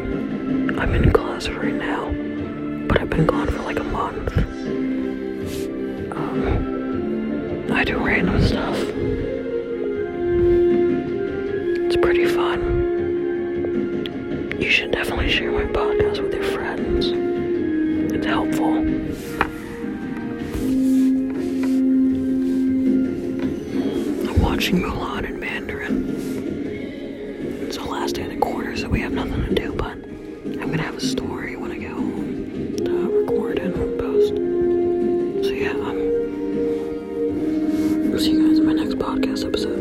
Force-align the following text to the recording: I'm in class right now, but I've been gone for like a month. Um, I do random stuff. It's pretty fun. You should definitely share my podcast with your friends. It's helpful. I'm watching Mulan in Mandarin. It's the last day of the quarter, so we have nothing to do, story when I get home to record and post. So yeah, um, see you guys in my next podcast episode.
I'm 0.00 0.94
in 0.94 1.12
class 1.12 1.48
right 1.48 1.74
now, 1.74 2.10
but 2.88 3.00
I've 3.00 3.10
been 3.10 3.26
gone 3.26 3.46
for 3.48 3.62
like 3.62 3.78
a 3.78 3.84
month. 3.84 4.36
Um, 6.16 7.66
I 7.72 7.84
do 7.84 7.98
random 7.98 8.40
stuff. 8.42 8.76
It's 11.84 11.96
pretty 11.96 12.26
fun. 12.26 12.60
You 14.58 14.70
should 14.70 14.92
definitely 14.92 15.30
share 15.30 15.50
my 15.50 15.64
podcast 15.64 16.22
with 16.22 16.32
your 16.32 16.44
friends. 16.44 17.10
It's 18.14 18.26
helpful. 18.26 18.78
I'm 24.28 24.40
watching 24.40 24.80
Mulan 24.80 25.24
in 25.24 25.38
Mandarin. 25.40 26.08
It's 27.62 27.76
the 27.76 27.84
last 27.84 28.14
day 28.14 28.22
of 28.24 28.30
the 28.30 28.36
quarter, 28.36 28.76
so 28.76 28.88
we 28.88 29.00
have 29.00 29.12
nothing 29.12 29.44
to 29.46 29.54
do, 29.54 29.71
story 31.02 31.56
when 31.56 31.72
I 31.72 31.78
get 31.78 31.90
home 31.90 32.76
to 32.76 33.20
record 33.20 33.58
and 33.58 33.74
post. 33.98 34.28
So 35.44 35.50
yeah, 35.52 35.72
um, 35.72 35.98
see 38.18 38.32
you 38.32 38.48
guys 38.48 38.58
in 38.58 38.66
my 38.66 38.72
next 38.72 38.94
podcast 38.98 39.44
episode. 39.44 39.71